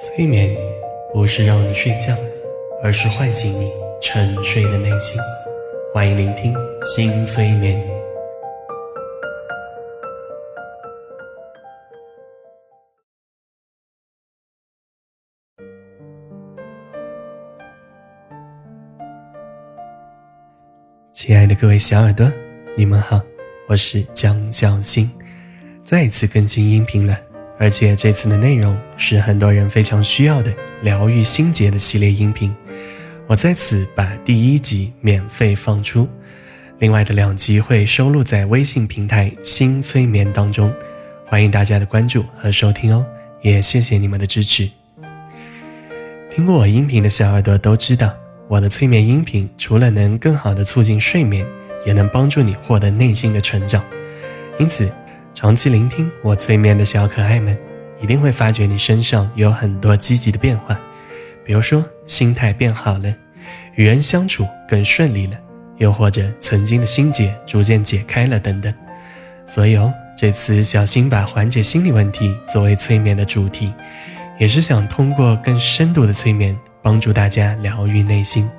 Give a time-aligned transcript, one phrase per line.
[0.00, 0.56] 催眠
[1.12, 2.14] 不是让你睡觉，
[2.80, 3.68] 而是唤醒你
[4.00, 5.20] 沉睡的内心。
[5.92, 7.84] 欢迎聆听新催眠。
[21.12, 22.30] 亲爱的各位小耳朵，
[22.76, 23.20] 你们好，
[23.68, 25.10] 我是江小新，
[25.82, 27.27] 再次更新音频了。
[27.58, 32.54] 而且这次的内容是很多人非常需要的疗愈心结的系列音频，
[33.26, 36.08] 我在此把第一集免费放出，
[36.78, 40.72] 另外的两集会收录在微信平台新催眠当中，
[41.26, 43.04] 欢迎大家的关注和收听哦，
[43.42, 44.70] 也谢谢你们的支持。
[46.32, 48.14] 听过我音频的小耳朵都知道，
[48.46, 51.44] 我的催眠音频除了能更好的促进睡眠，
[51.84, 53.84] 也能帮助你获得内心的成长，
[54.60, 54.88] 因此。
[55.40, 57.56] 长期聆听我催眠的小可爱们，
[58.02, 60.76] 一定会发觉你身上有很多积极的变化，
[61.44, 63.14] 比如说心态变好了，
[63.76, 65.38] 与人相处更顺利了，
[65.76, 68.74] 又或者曾经的心结逐渐解开了等等。
[69.46, 73.72] 所以哦，这次小新把缓解心理问题作为催眠的主题，
[74.40, 78.50] 也是想通过更深度的催眠，帮助大家疗愈内心。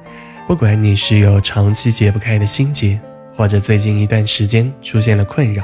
[0.47, 2.97] 不管你是有长期解不开的心结，
[3.35, 5.61] 或者最近一段时间出现了困扰。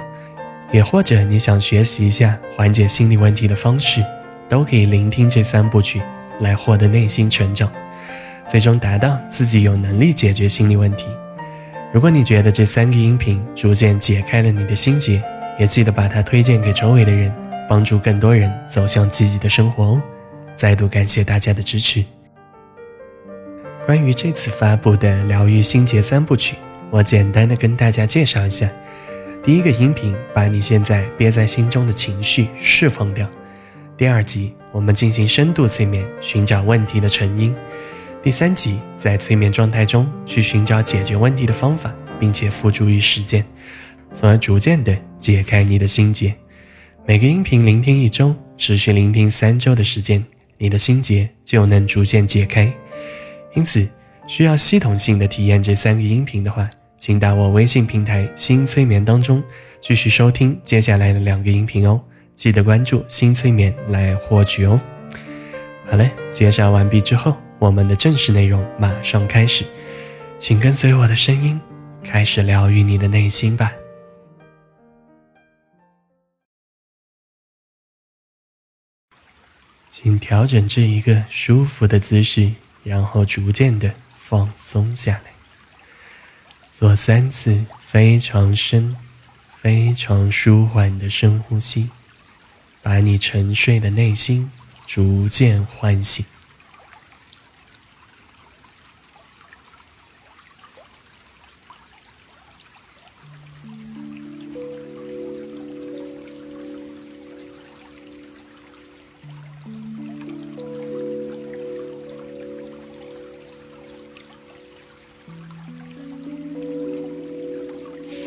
[0.75, 4.03] 也或者你想学习一下缓解心理问题的方式，
[4.49, 6.01] 都可以聆听这三部曲
[6.41, 7.71] 来获得内心成长，
[8.45, 11.05] 最终达到自己有能力解决心理问题。
[11.93, 15.23] 如果你觉得这三个音频逐渐解开了你的心结，
[15.57, 17.33] 也记得把它推荐给周围的人，
[17.69, 20.01] 帮助更多人走向积极的生活哦。
[20.57, 22.03] 再度感谢大家的支持。
[23.85, 26.57] 关于这次发布的疗愈心结三部曲，
[26.89, 28.69] 我简单的跟大家介绍一下。
[29.45, 33.29] 第一个音频把你现在憋在心中的情绪释放掉。
[33.95, 37.55] 第二集我们进行深度催眠，寻找问题的成因。
[38.23, 43.45] 第三集在催眠状态中去寻找解决问题的方法，并且付诸于实践，
[44.11, 46.33] 从而逐渐的解开你的心结。
[47.05, 50.25] 每个音频聆听一周，持续聆听三周的时间，
[50.57, 52.73] 你的心结就能逐渐解开。
[53.53, 53.87] 因此，
[54.25, 56.67] 需要系统性的体验这三个音频的话。
[57.05, 59.43] 请到我微信平台新催眠当中
[59.79, 62.01] 继续收听接下来的两个音频哦，
[62.33, 64.81] 记得关注新催眠来获取哦。
[65.85, 69.63] 好嘞，介绍完毕之后，我们的正式内容马上开始，
[70.39, 71.61] 请跟随我的声音，
[72.03, 73.71] 开始疗愈你的内心吧。
[79.91, 82.51] 请调整至一个舒服的姿势，
[82.83, 85.34] 然后逐渐的放松下来。
[86.77, 88.97] 做三次非常深、
[89.55, 91.89] 非常舒缓的深呼吸，
[92.81, 94.51] 把你沉睡的内心
[94.85, 96.25] 逐渐唤醒。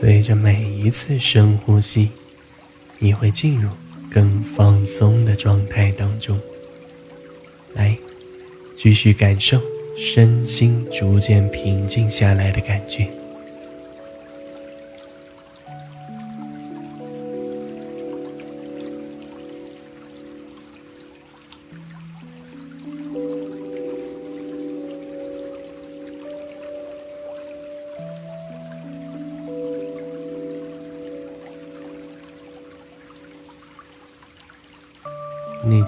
[0.00, 2.10] 随着每一次深呼吸，
[3.00, 3.68] 你会进入
[4.08, 6.38] 更放松的状态当中。
[7.74, 7.98] 来，
[8.76, 9.60] 继续感受
[9.96, 13.10] 身心逐渐平静下来的感觉。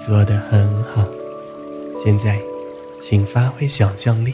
[0.03, 1.07] 做的很好，
[2.03, 2.39] 现在，
[2.99, 4.33] 请发挥想象力，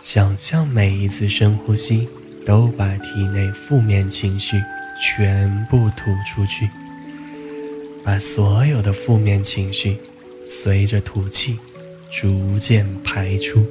[0.00, 2.08] 想象每一次深呼吸
[2.46, 4.56] 都把体内负面情绪
[4.98, 6.70] 全部吐出去，
[8.02, 9.98] 把所有的负面情绪
[10.46, 11.58] 随着吐气
[12.10, 13.66] 逐渐排出。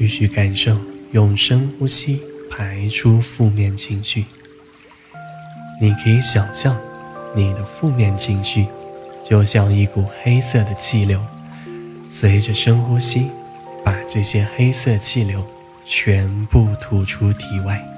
[0.00, 0.74] 继续感受，
[1.12, 4.24] 用深呼吸排出负面情绪。
[5.78, 6.74] 你可以想象，
[7.36, 8.64] 你的负面情绪
[9.22, 11.20] 就像一股黑色的气流，
[12.08, 13.28] 随着深呼吸，
[13.84, 15.46] 把这些黑色气流
[15.84, 17.89] 全部吐出体外。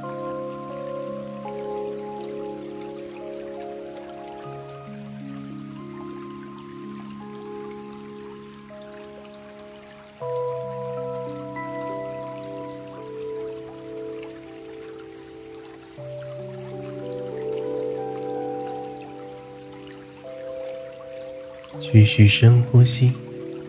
[21.93, 23.13] 继续深呼吸，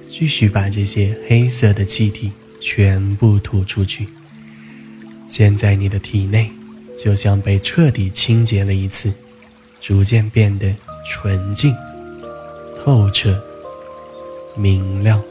[0.09, 2.31] 继续把这些黑色的气体
[2.61, 4.07] 全部吐出去。
[5.27, 6.49] 现在你的体内
[6.97, 9.13] 就像被彻底清洁了一次，
[9.81, 10.73] 逐渐变得
[11.05, 11.75] 纯净、
[12.79, 13.43] 透彻、
[14.55, 15.21] 明亮。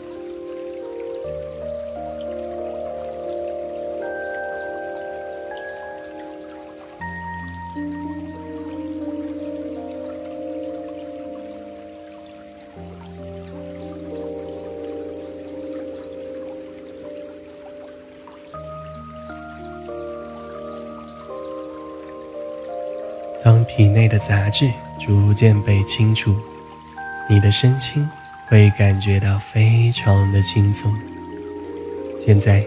[23.52, 26.34] 当体内的杂质逐渐被清除，
[27.28, 28.08] 你的身心
[28.48, 30.90] 会感觉到非常的轻松。
[32.18, 32.64] 现在，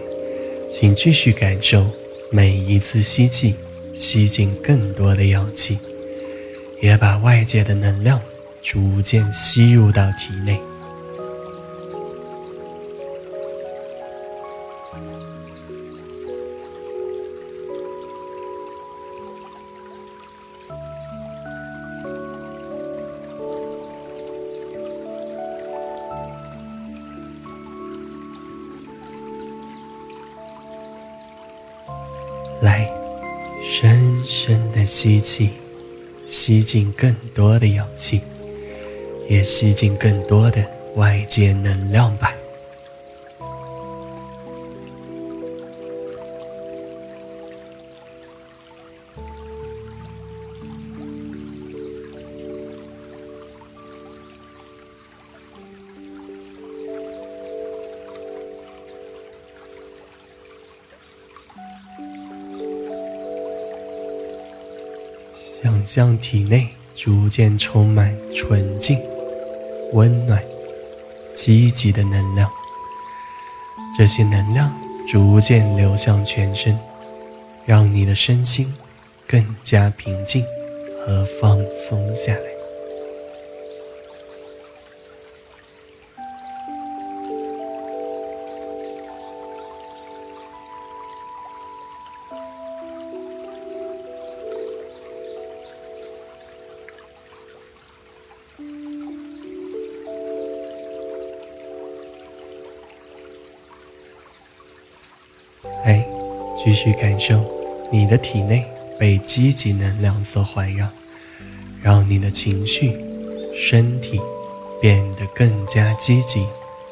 [0.70, 1.84] 请继续感受
[2.30, 3.56] 每一次吸气，
[3.94, 5.76] 吸进更多的氧气，
[6.80, 8.20] 也把外界的能量
[8.62, 10.56] 逐渐吸入到体内。
[34.86, 35.50] 吸气，
[36.28, 38.20] 吸进更多的氧气，
[39.28, 42.32] 也吸进更多的外界能量吧。
[65.96, 69.00] 让体内逐渐充满纯净、
[69.94, 70.44] 温暖、
[71.32, 72.50] 积极的能量，
[73.96, 74.70] 这些能量
[75.08, 76.78] 逐渐流向全身，
[77.64, 78.70] 让你的身心
[79.26, 80.44] 更加平静
[81.00, 82.55] 和放松下来。
[106.76, 107.44] 去感受
[107.90, 108.64] 你的体内
[108.98, 110.86] 被积极能量所环绕，
[111.82, 112.92] 让你的情绪、
[113.56, 114.20] 身体
[114.80, 116.46] 变得更加积极，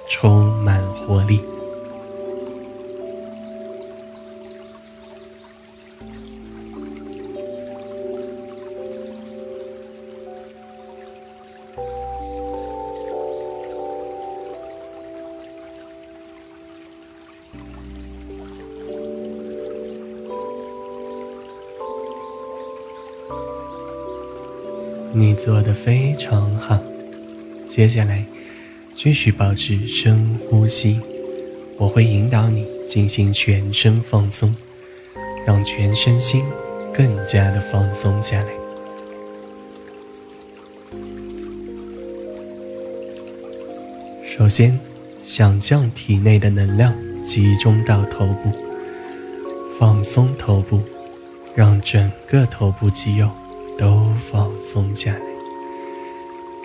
[0.09, 1.41] 充满活力。
[25.35, 26.81] 做的非常好，
[27.69, 28.25] 接下来
[28.95, 31.01] 继续保持深呼吸，
[31.77, 34.55] 我会引导你进行全身放松，
[35.47, 36.45] 让全身心
[36.93, 38.49] 更加的放松下来。
[44.37, 44.79] 首先，
[45.23, 48.51] 想象体内的能量集中到头部，
[49.79, 50.81] 放松头部，
[51.55, 53.31] 让整个头部肌肉。
[53.79, 55.21] 都放松下来，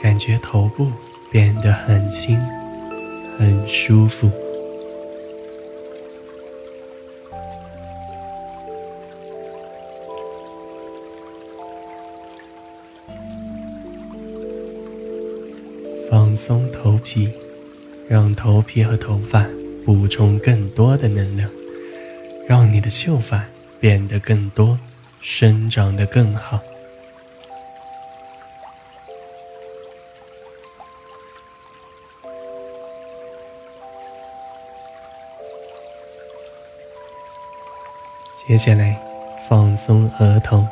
[0.01, 0.87] 感觉头部
[1.31, 2.39] 变得很轻，
[3.37, 4.29] 很舒服。
[16.11, 17.29] 放松头皮，
[18.07, 19.45] 让头皮和头发
[19.85, 21.49] 补充更多的能量，
[22.47, 23.45] 让你的秀发
[23.79, 24.79] 变得更多，
[25.21, 26.59] 生长得更好。
[38.49, 38.99] 接下来，
[39.47, 40.65] 放松额头，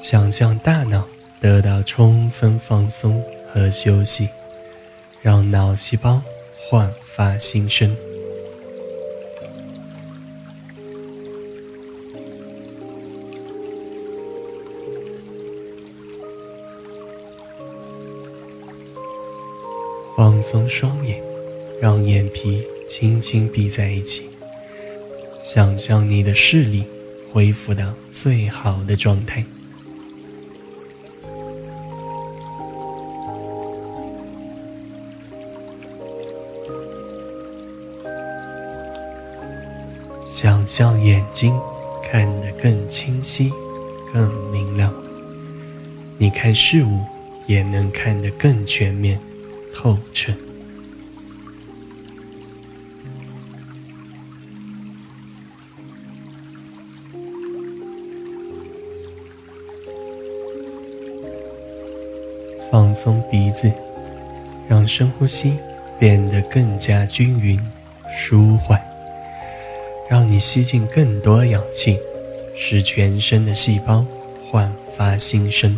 [0.00, 1.06] 想象大脑
[1.38, 4.26] 得到充分放松和休息，
[5.20, 6.22] 让脑细胞
[6.70, 7.94] 焕发新生。
[20.16, 21.22] 放松双眼，
[21.82, 24.31] 让眼皮轻轻闭在一起。
[25.42, 26.84] 想象你的视力
[27.32, 29.44] 恢复到最好的状态。
[40.28, 41.52] 想象眼睛
[42.04, 43.52] 看得更清晰
[44.12, 44.92] 更明亮
[46.18, 47.00] 你看事物
[47.48, 49.18] 也能看得更全面
[49.74, 50.32] 透彻。
[62.92, 63.72] 放松鼻子，
[64.68, 65.56] 让深呼吸
[65.98, 67.58] 变得更加均匀、
[68.14, 68.78] 舒缓，
[70.10, 71.98] 让你吸进更多氧气，
[72.54, 74.04] 使全身的细胞
[74.50, 75.74] 焕发新生。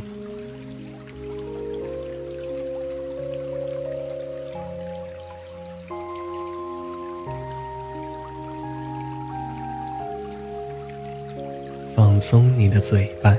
[11.94, 13.36] 放松你的嘴巴，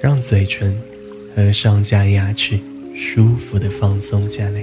[0.00, 0.74] 让嘴唇。
[1.38, 2.58] 和上下牙齿
[2.96, 4.60] 舒服的放松下来，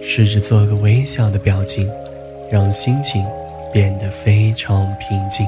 [0.00, 1.90] 试着做个微笑的表情，
[2.52, 3.20] 让心情
[3.72, 5.44] 变得非常平静。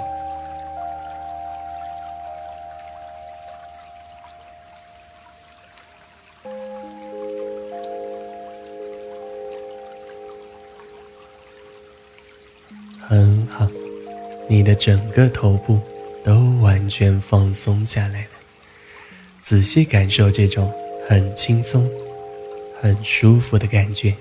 [13.00, 13.68] 很好，
[14.48, 15.78] 你的整个头部
[16.24, 18.37] 都完全放松下来了。
[19.40, 20.72] 仔细感受这种
[21.08, 21.88] 很轻松、
[22.80, 24.14] 很舒服的感觉。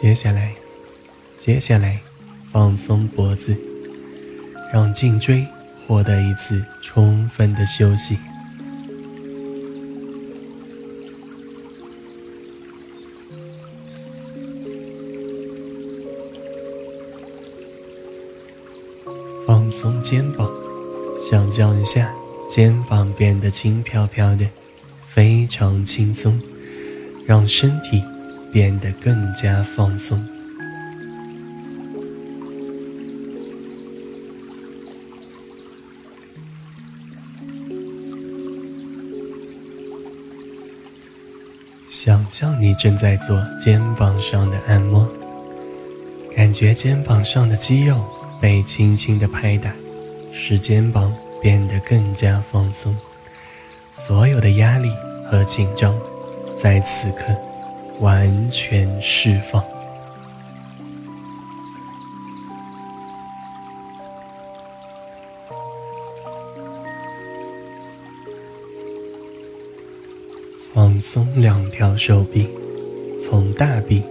[0.00, 0.54] 接下来，
[1.38, 2.00] 接下来，
[2.50, 3.56] 放松脖子，
[4.72, 5.46] 让颈椎
[5.86, 8.18] 获得一次充分的休息。
[19.72, 20.48] 松肩膀，
[21.18, 22.12] 想象一下
[22.48, 24.46] 肩膀变得轻飘飘的，
[25.06, 26.38] 非常轻松，
[27.26, 28.04] 让身体
[28.52, 30.22] 变得更加放松。
[41.88, 45.08] 想象你正在做肩膀上的按摩，
[46.34, 48.02] 感觉肩膀上的肌肉。
[48.42, 49.72] 被轻轻的拍打，
[50.32, 52.92] 使肩膀变得更加放松，
[53.92, 54.90] 所有的压力
[55.30, 55.96] 和紧张
[56.58, 57.26] 在此刻
[58.00, 59.64] 完全释放。
[70.74, 72.48] 放松两条手臂，
[73.24, 74.02] 从大臂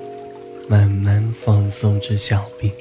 [0.69, 2.71] 慢慢放松至小臂。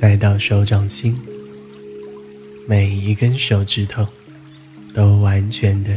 [0.00, 1.14] 再到手掌心，
[2.66, 4.06] 每一根手指头
[4.94, 5.90] 都完全的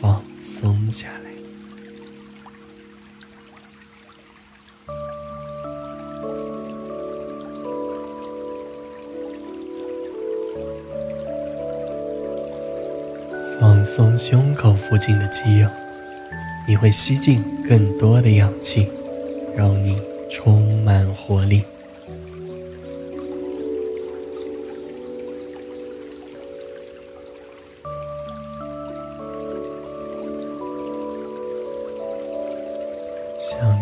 [0.00, 1.30] 放松下来。
[13.60, 15.70] 放松胸口附近的肌肉，
[16.66, 18.88] 你会吸进更多的氧气，
[19.56, 19.96] 让你
[20.28, 21.62] 充满活力。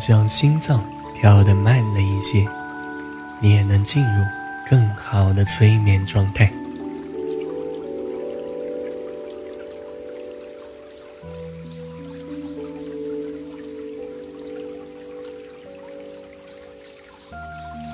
[0.04, 2.44] 想象心脏跳得慢了一些，
[3.40, 4.24] 你也能进入
[4.68, 6.52] 更好的催眠状态。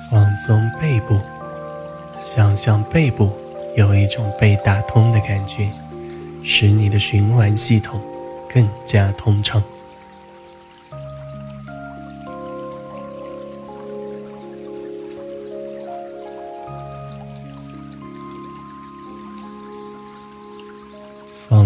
[0.09, 1.19] 放松背部，
[2.19, 3.31] 想象背部
[3.77, 5.69] 有一种被打通的感觉，
[6.43, 8.01] 使你的循环系统
[8.51, 9.61] 更加通畅。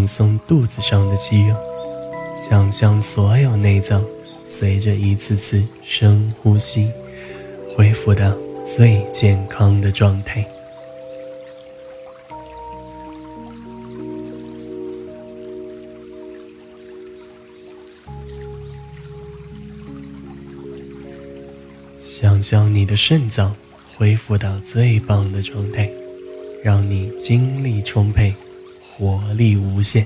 [0.03, 1.55] 放松肚子上的肌肉，
[2.37, 4.03] 想象所有内脏
[4.49, 6.91] 随着一次次深呼吸，
[7.73, 10.45] 恢复到最健康的状态。
[22.03, 23.55] 想象你的肾脏
[23.97, 25.89] 恢复到最棒的状态，
[26.61, 28.35] 让你精力充沛。
[28.95, 30.05] 活力无限，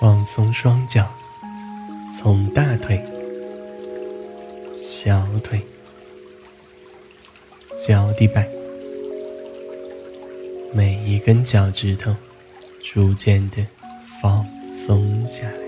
[0.00, 1.06] 放松双脚，
[2.18, 3.04] 从大腿
[4.78, 5.60] 小腿、
[7.86, 8.48] 脚底板，
[10.72, 12.14] 每一根脚趾头
[12.82, 13.66] 逐渐的
[14.20, 15.67] 放松下来。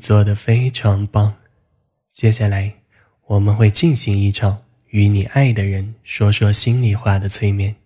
[0.00, 1.36] 做的非常棒。
[2.10, 2.74] 接下来，
[3.26, 7.76] 我们会进行一场与你爱的人说说心里话的催眠。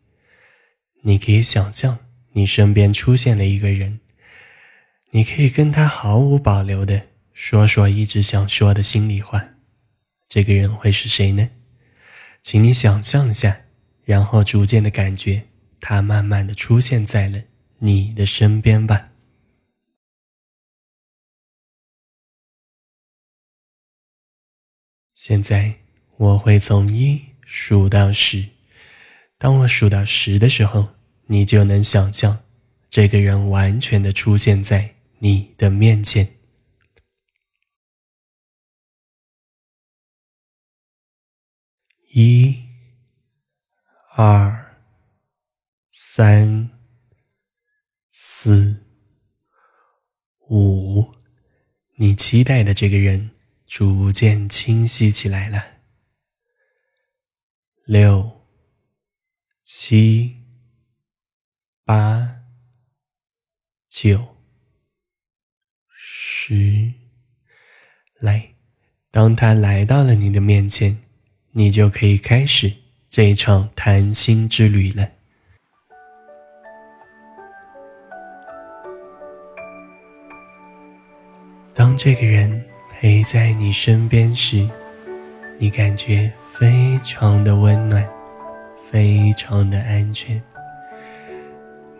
[1.03, 1.99] 你可以想象
[2.33, 4.01] 你身边出现了一个人，
[5.11, 7.03] 你可以跟他毫无保留的
[7.35, 9.45] 说说一直想说的心里话。
[10.29, 11.51] 这个人会是谁呢？
[12.43, 13.61] 请你想象一下，
[14.05, 15.43] 然后逐渐的感觉
[15.81, 17.43] 他慢慢的出现在了
[17.79, 19.11] 你的身边吧。
[25.27, 25.75] 现在
[26.19, 28.47] 我会从一数到十，
[29.39, 30.87] 当我数到十的时候，
[31.29, 32.45] 你就能想象
[32.91, 36.29] 这个人完全的出现在你的面前。
[42.13, 42.63] 一、
[44.15, 44.77] 二、
[45.91, 46.69] 三、
[48.13, 48.85] 四、
[50.51, 51.15] 五，
[51.97, 53.34] 你期待的这个人。
[53.77, 55.61] 逐渐清晰起来了。
[57.87, 58.47] 六、
[59.65, 60.37] 七、
[61.85, 62.37] 八、
[63.89, 64.25] 九、
[65.89, 66.93] 十，
[68.21, 68.55] 来，
[69.11, 70.97] 当他来到了你的面前，
[71.51, 72.73] 你就可以开始
[73.11, 75.11] 这一场谈心之旅了。
[81.75, 82.71] 当这个人。
[83.01, 84.69] 陪在你身边时，
[85.59, 88.07] 你感觉非常的温暖，
[88.91, 90.41] 非常的安全。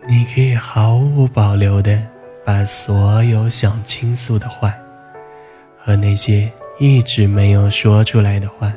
[0.07, 2.01] 你可以毫无保留的
[2.43, 4.73] 把所有想倾诉的话，
[5.77, 8.73] 和那些一直没有说出来的话，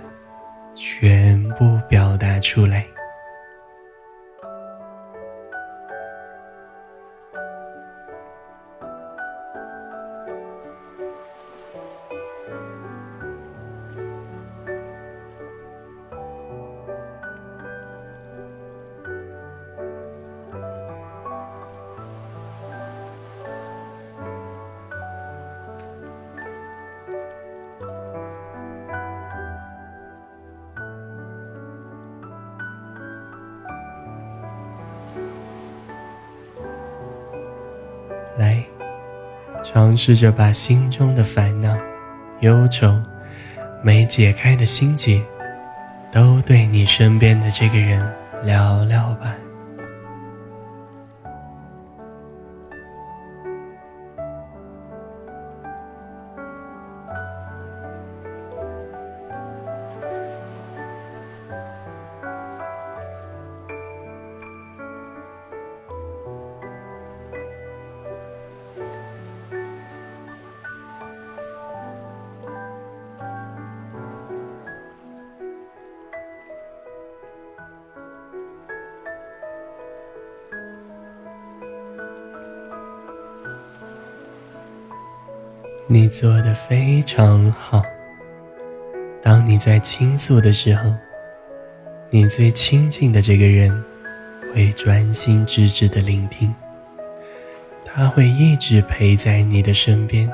[0.75, 2.85] 全部表达出来。
[39.71, 41.77] 尝试着把心中的烦恼、
[42.41, 42.99] 忧愁、
[43.83, 45.23] 没解开的心结，
[46.11, 48.03] 都对你身边的这个人
[48.45, 49.35] 聊聊吧。
[85.91, 87.83] 你做的非常好。
[89.23, 90.95] 当你在倾诉的时候，
[92.11, 93.83] 你最亲近的这个人
[94.53, 96.55] 会专心致志的聆听，
[97.87, 100.31] 他会一直陪在你的身边，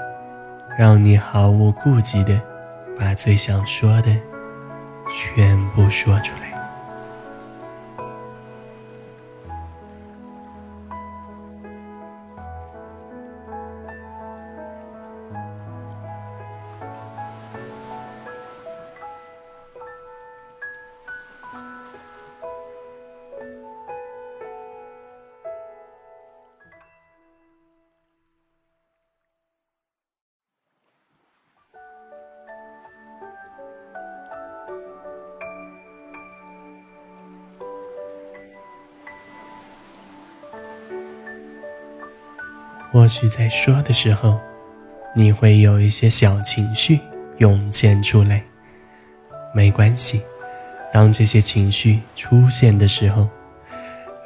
[0.76, 2.40] 让你毫无顾忌的
[2.98, 4.12] 把最想说的
[5.08, 6.43] 全部说出来。
[42.94, 44.38] 或许在说的时候，
[45.16, 47.00] 你会有一些小情绪
[47.38, 48.40] 涌现出来。
[49.52, 50.22] 没关系，
[50.92, 53.28] 当这些情绪出现的时候，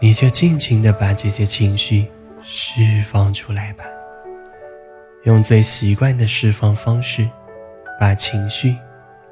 [0.03, 2.09] 你就尽情的把这些情绪
[2.43, 3.87] 释放出来吧。
[5.25, 7.27] 用最习惯的释放方式，
[7.99, 8.77] 把情绪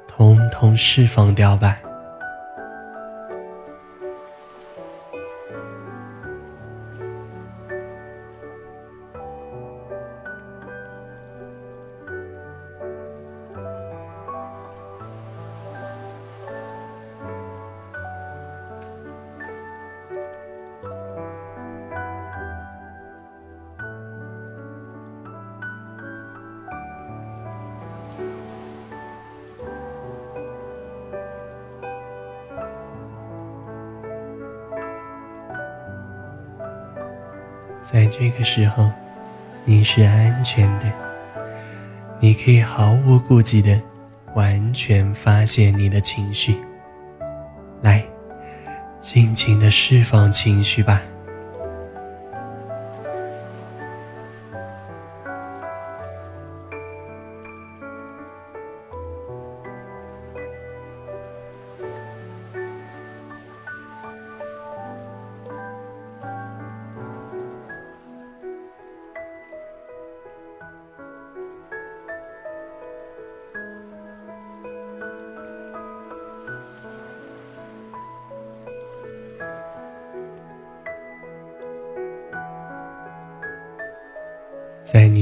[0.07, 1.77] 通通释放掉吧。
[38.19, 38.89] 这个时候，
[39.63, 40.91] 你是安全的，
[42.19, 43.79] 你可以毫无顾忌的
[44.33, 46.57] 完全发泄你的情绪。
[47.81, 48.03] 来，
[48.99, 50.99] 尽情的释放情绪吧。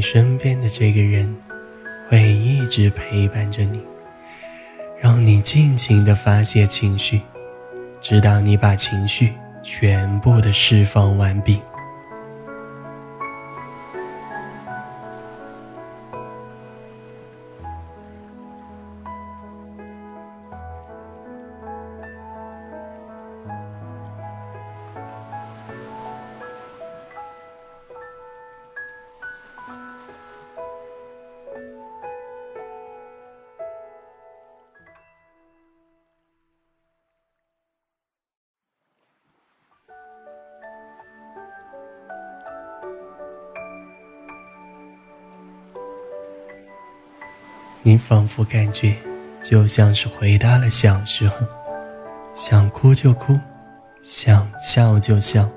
[0.05, 1.35] 身边的这个人，
[2.07, 3.81] 会一直陪伴着你，
[5.01, 7.19] 让你尽情的发泄情绪，
[7.99, 11.59] 直到你把情绪全部的释放完毕。
[47.97, 48.95] 仿佛感觉，
[49.41, 51.35] 就像是回到了小时候，
[52.35, 53.39] 想哭就哭，
[54.01, 55.49] 想笑就笑，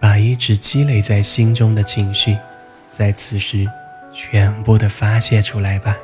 [0.00, 2.36] 把一直积累在心中的情绪，
[2.90, 3.68] 在此时
[4.12, 5.96] 全部的发泄出来吧。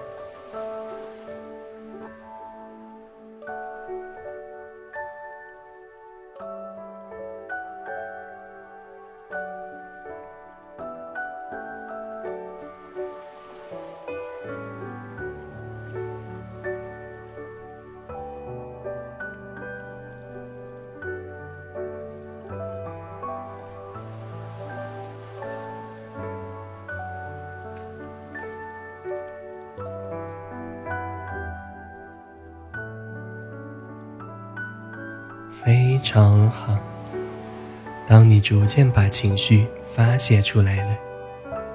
[38.48, 40.96] 逐渐把情绪发泄出来了，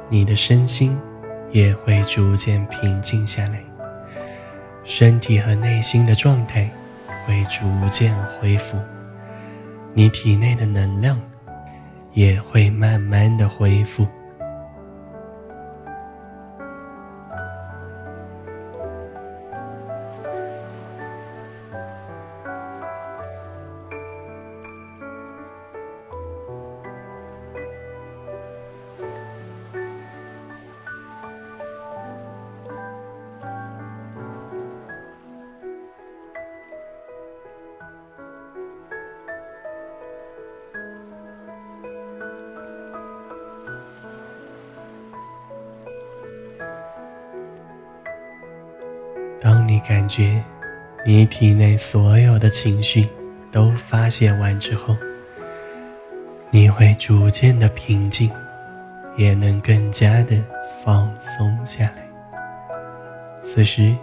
[0.09, 0.97] 你的身心
[1.51, 3.63] 也会逐渐平静下来，
[4.83, 6.67] 身体和内心的状态
[7.27, 8.75] 会逐渐恢复，
[9.93, 11.21] 你体内的能量
[12.13, 14.07] 也会慢慢的恢复。
[50.13, 50.39] 觉
[51.03, 53.09] 你体内所有的情绪
[53.51, 54.95] 都发泄完之后，
[56.51, 58.29] 你会逐渐的平静，
[59.17, 60.37] 也能更加的
[60.85, 62.05] 放松下来。
[63.41, 63.95] 此时，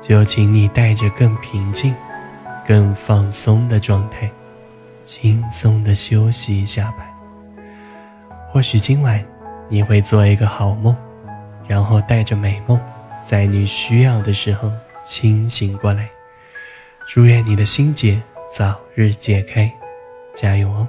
[0.00, 1.92] 就请你带着更平静、
[2.64, 4.30] 更放松的状态，
[5.04, 7.10] 轻松的休息一下吧。
[8.52, 9.20] 或许今晚
[9.68, 10.96] 你会做一个好梦，
[11.66, 12.80] 然后带着美梦。
[13.24, 14.70] 在你需要的时候
[15.04, 16.10] 清醒过来，
[17.06, 19.72] 祝愿你的心结早日解开，
[20.34, 20.88] 加油哦！